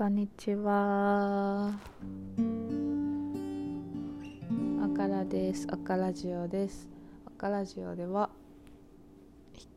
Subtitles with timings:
[0.00, 1.78] こんにちは。
[4.82, 5.66] 赤ラです。
[5.70, 6.88] 赤ラジオです。
[7.26, 8.30] 赤ラジオでは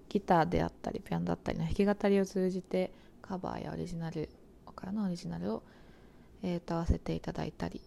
[0.07, 4.29] ギターであったりピアノだったりの弾き語りを通じてカバーやオリジナル
[4.73, 5.63] からのオリジナルを、
[6.41, 7.81] えー歌わせていただいたり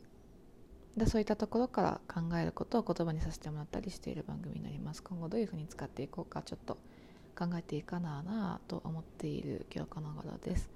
[0.95, 5.03] でそういったところから考えることを言葉にさせてもらったりしている番組になります。
[5.03, 6.77] 今後どういうふうに使っていこうかちょっと
[7.35, 10.69] 考えていかなあなあと思っている今日この頃です。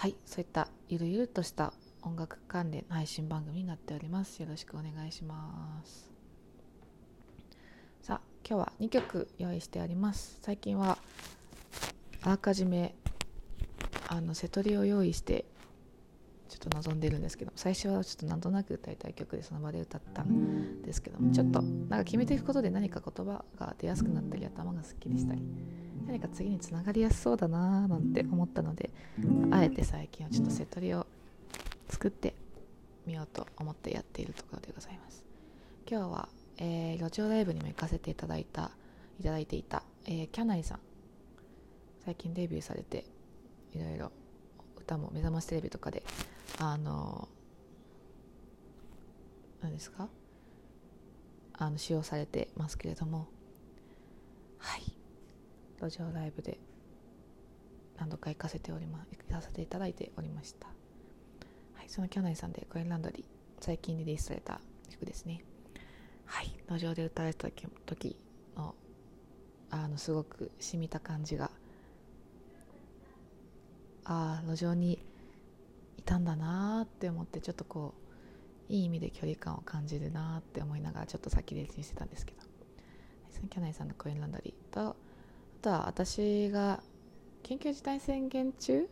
[0.00, 4.40] はい、そういったゆるゆるとした音楽関連配信番組になっております。
[4.40, 6.10] よろしくお願いします。
[8.00, 10.38] さあ、今日は2曲用意してあります。
[10.40, 10.96] 最近は
[12.22, 12.94] あらかじめ
[14.08, 15.44] あの瀬取りを用意して
[16.50, 25.42] ちょっと望んでるんですけど最初はちょっとなんとなく歌いたい曲でその場で歌ったんですけどもちょっとなんか決めていくことで何か言葉が出やすくなったり頭がすっきりしたり
[26.06, 28.90] 何か次につながりやすそうだなーなんて思ったので
[29.52, 31.06] あえて最近はちょっと瀬戸りを
[31.88, 32.34] 作って
[33.06, 35.24] みようと思ってやっているところでございます。
[35.90, 38.70] 今日は、えー路上ライブにも行かせていただいた
[39.18, 40.80] いただいていた、えーキャナイさん。
[42.04, 43.04] 最近デビューされて
[43.74, 44.12] いろいろ
[44.78, 46.02] 歌も目覚ましテレビとかで
[46.58, 47.28] あの
[49.62, 50.08] 何ですか？
[51.54, 53.28] あの使用されてますけれども。
[54.58, 54.82] はい。
[55.80, 56.58] 路上ライブで
[57.98, 60.66] 何度か行かせておりま行かせていただいておりました。
[61.74, 61.88] はい。
[61.88, 63.24] そのキャナイさんでコインランドリー
[63.60, 65.42] 最近リリースされた曲ですね。
[66.26, 66.52] はい。
[66.68, 68.16] 路上で歌われた時
[68.56, 68.74] の
[69.70, 71.50] あのすごく染みた感じが。
[74.04, 74.98] ああ路上に
[76.10, 77.94] たんだなーって思ってちょっとこ
[78.68, 82.50] ういい意味で距離感を感じるなって思いながらちょっとさっき練習してたんですけど。
[83.30, 84.94] そのキャナイさんのコインランドリーとあ
[85.62, 86.82] とは私が
[87.42, 88.86] 緊急事態宣言中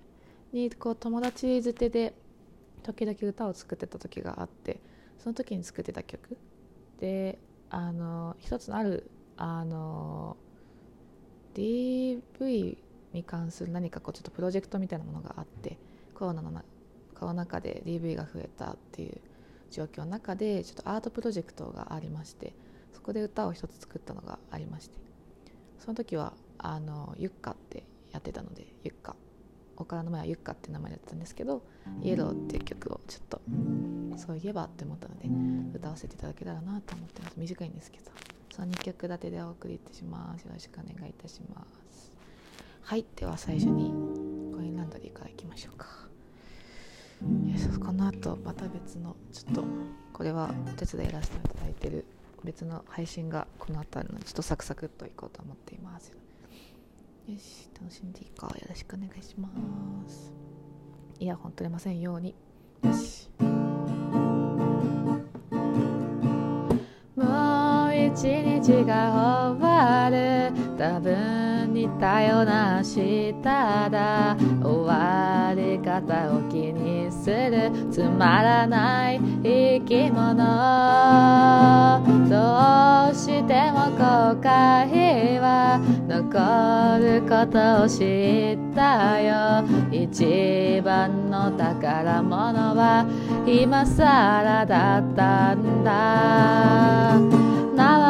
[0.52, 2.14] にこう友達づてで
[2.82, 4.80] 時々歌を作ってた時があって
[5.18, 6.38] その時に作ってた曲。
[7.00, 7.38] で
[7.70, 10.36] あの一つのあるあの
[11.54, 12.78] DV
[13.12, 15.78] に関する何かこうちょっとプロジェクトみたいなものがあって
[16.14, 16.50] コロナの
[17.18, 19.20] コロナ禍で DV が増えたっていう
[19.70, 22.54] 状況の中でちょっとアートプロジェクトがありまして
[22.92, 24.98] そこで歌を一つ作ったのがありまして
[25.78, 29.14] その時はあのユッカってやってたのでユッカ。
[29.80, 31.62] おからの前はユッカって名前だったんですけど
[32.02, 33.40] イエローっていう曲をちょっと
[34.16, 35.28] そういえばって思ったので
[35.78, 37.34] 歌わせていただけたらなと思ってます。
[37.36, 38.10] 短いんですけど。
[38.58, 40.42] その2曲立てでお送りいたします。
[40.42, 42.10] よろしくお願いいたします。
[42.82, 43.06] はい。
[43.14, 43.92] では最初に
[44.52, 46.07] コインランドリーからいきましょうか。
[47.84, 49.64] この後また別のちょっと
[50.12, 52.04] これはお手伝いやらせていただいてる
[52.44, 56.18] 別の配信がこの後あるのでちょっとサクサクっといこうと思っていますよ。
[57.36, 59.48] し楽しんでいこうよろしくお願いしま
[60.08, 60.32] す。
[61.20, 62.34] イヤホン取れませんように。
[62.82, 63.28] よし。
[67.16, 70.52] もう一日が終わる。
[70.78, 74.36] 多分似たような明日だ。
[74.62, 75.37] 終わり
[76.00, 80.36] 方を気にするつまらない生き物。
[82.28, 89.64] どうしても後悔は残ることを知ったよ。
[89.90, 93.06] 一番の宝物は
[93.46, 97.47] 今更だったんだ。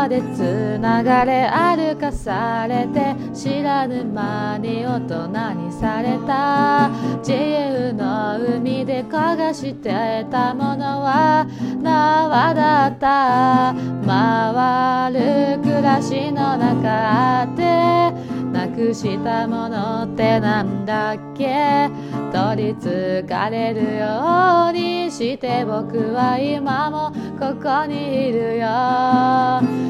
[0.07, 6.91] でつながれ歩かされて知らぬ間に大人にされた。
[7.19, 11.47] 自由の海で焦がしてたものは
[11.83, 13.75] 縄だった。
[14.07, 18.13] 回る暮らしの中で
[18.53, 21.91] なくしたものってなんだっけ？
[22.33, 28.67] 取りつかれるようにして僕は今もここにいるよ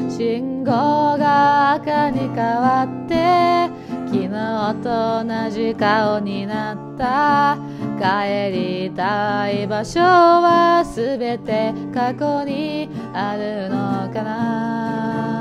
[0.09, 3.69] 信号が赤に変わって
[4.07, 7.69] 昨日と同じ顔になった。
[7.99, 15.38] 帰りたい場所は全て過去にあるのかな。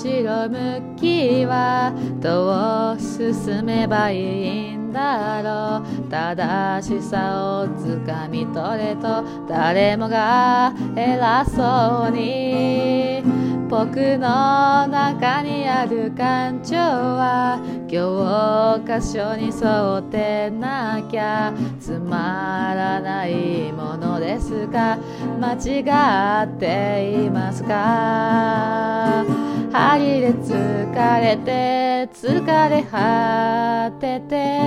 [0.00, 6.08] 後ろ向きはどう進めばいいんだろう。
[6.08, 13.24] 正しさをつかみ取れと誰もが偉そうに。
[13.68, 17.60] 僕の中にある感情は
[17.90, 24.96] 教科書に沿ってなきゃつまらないものですが。
[25.40, 25.82] 間違
[26.44, 29.47] っていますか？
[29.70, 34.60] 針で疲れて疲れ果てて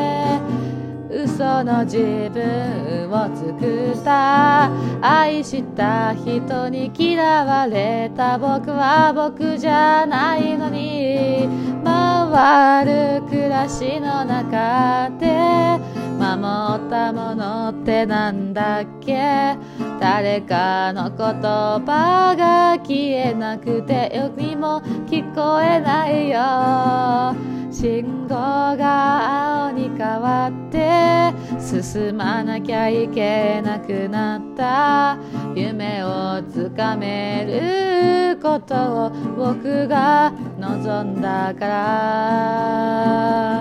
[1.10, 1.98] 嘘の自
[2.34, 4.72] 分を作った。
[5.02, 11.50] 愛した人に嫌われた僕は僕じゃないのに
[11.84, 15.80] 回る暮らしの中で
[16.18, 19.58] 守ったものってなんだっけ？
[20.00, 24.31] 誰かの言葉が消えなくてよ
[24.62, 27.36] も聞こえないよ。
[27.72, 35.18] 信号が青に変わって進まなきゃいけなくなった。
[35.56, 41.68] 夢をつかめることを僕が望んだか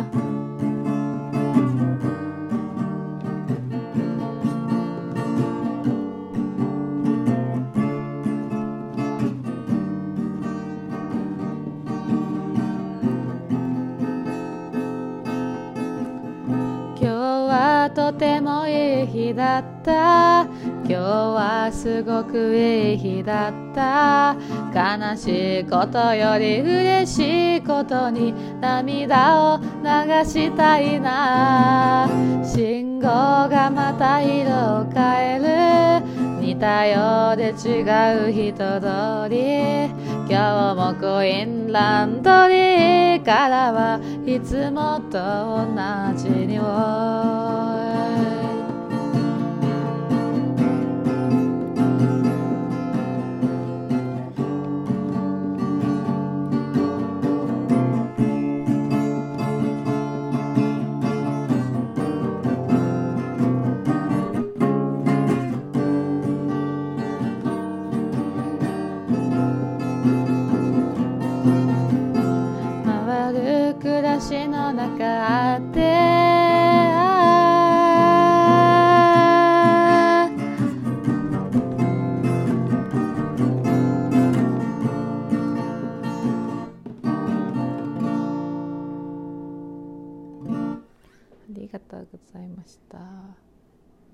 [0.04, 0.29] ら。
[17.94, 20.42] とてもいい日だった。
[20.42, 24.36] 今日はすごくいい日だった。
[24.72, 29.64] 悲しいことより嬉しいことに涙を流
[30.24, 32.08] したいな。
[32.44, 36.06] 信号がまた色を変える。
[36.40, 37.82] 似たようで違
[38.28, 39.86] う人通り。
[40.28, 45.74] 今日もコインランドリーからはいつもと同
[46.16, 46.60] じに。
[46.60, 47.49] 私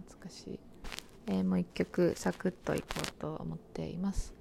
[0.08, 0.60] 懐かしい、
[1.26, 4.34] えー、もう一曲サクッといこうと思っています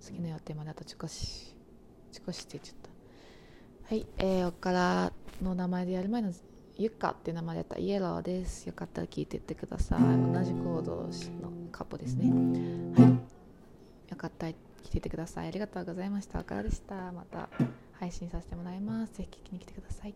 [0.00, 1.54] 次の予定まであと少し
[2.12, 2.76] 少しって言っちゃっ
[3.88, 5.12] たはい、えー、おから
[5.42, 6.32] の名前でやる前の
[6.76, 8.66] ゆかって名前でやったイエローです。
[8.66, 10.00] よかったら聞いてってください。
[10.00, 11.10] 同じコードの
[11.70, 12.30] カップですね。
[12.96, 13.10] はい。
[14.10, 14.54] よかったら聞
[14.86, 15.48] いてってください。
[15.48, 16.40] ありがとうございました。
[16.40, 17.12] おからでした。
[17.12, 17.48] また
[17.92, 19.14] 配信させてもらいます。
[19.14, 20.14] ぜひ聞きに来てください。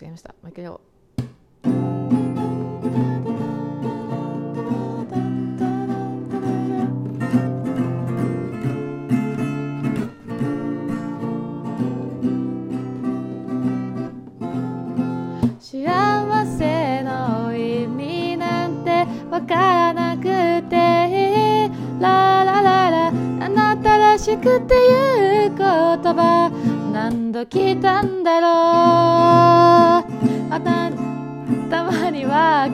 [0.00, 0.30] 違いました。
[0.42, 0.90] もう一回やろう。
[15.60, 20.22] 幸せの意味なんてわからなく
[20.68, 21.70] て
[22.00, 23.12] ララララあ
[23.48, 26.50] なたらしくて言う言葉
[26.92, 28.09] 何度来たん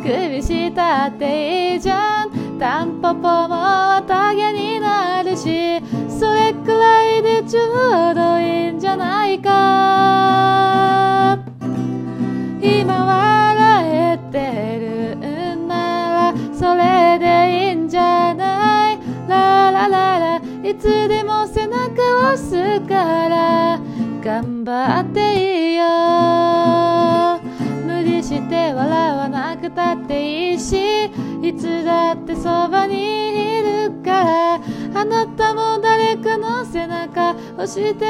[0.02, 1.76] 首したってい。
[1.76, 11.38] いじゃんタンポポも綿毛になるしそれくらいでちょうどいいんじゃないか。
[12.62, 15.16] 今笑えてる
[15.56, 18.98] んならそれでいいんじゃない。
[19.28, 21.80] ララララいつでも背中
[22.30, 23.78] を押すから
[24.24, 26.55] 頑張っていいよ。
[28.26, 31.04] して笑わなくたっていいし
[31.42, 34.54] いつだってそばにいるから
[35.00, 38.04] あなたも誰かの背中押して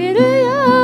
[0.00, 0.79] いるよ。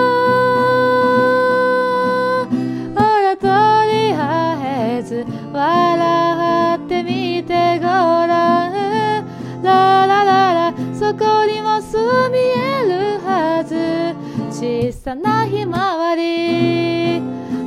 [15.06, 17.22] さなひまわり。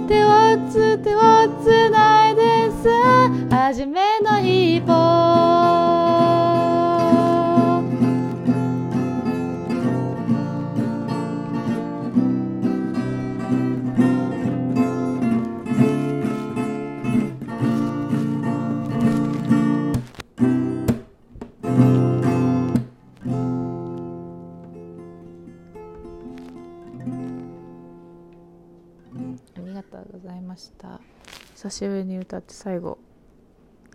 [0.10, 1.20] 手をつ手を
[1.64, 5.79] つないでさ初めの一歩。
[30.30, 31.02] ざいました。
[31.56, 33.00] 久しぶりに歌って最後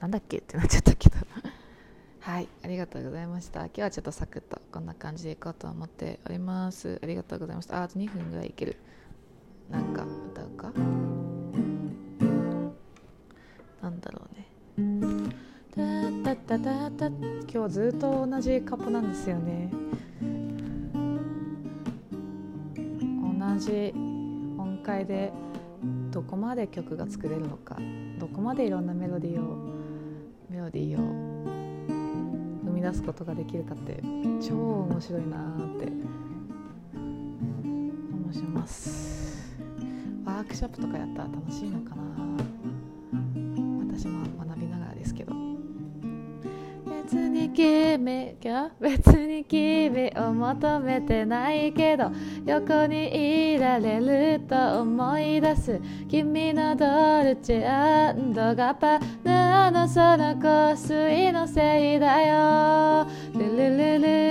[0.00, 1.16] なんだっけってなっちゃったけど。
[2.20, 3.60] はいありがとうございました。
[3.66, 6.98] 今日はちょっとサクッとこんな感じでいこうと思っております。
[7.02, 7.82] ありがとうございました。
[7.82, 8.76] あと2分ぐらいいける。
[9.70, 10.72] なんか歌うか？
[13.82, 14.48] なんだろうね。
[17.52, 19.70] 今日ずっと同じカップなんですよね。
[23.38, 23.92] 同じ
[24.58, 25.32] 音階で
[26.14, 27.76] どこまで曲が作れるのか
[28.20, 29.56] どこまでいろんなメロディーを
[30.48, 31.00] メロディーを
[32.64, 34.00] 生み出すことができるかって
[34.40, 35.40] 超面白いなっ
[35.76, 35.88] て
[38.12, 39.56] 思います。
[40.24, 42.23] ワークショップとかやったら楽しいのかな
[47.54, 52.10] 君が別に君を求めてないけど
[52.44, 55.80] 横にいられると思い出す。
[56.08, 63.06] 君のドルチェガパナのその香水のせいだよ。
[63.34, 64.23] ルルルル。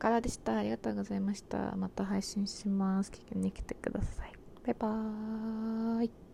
[0.00, 0.56] からでした。
[0.56, 1.76] ありがとうございました。
[1.76, 3.10] また配信します。
[3.10, 4.32] 聞きに来てください。
[4.64, 6.29] バイバーイ。